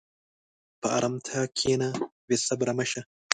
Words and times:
په 0.79 0.87
ارامتیا 0.97 1.41
کښېنه، 1.55 1.89
بېصبره 2.27 2.73
مه 2.77 2.85
شه. 2.91 3.01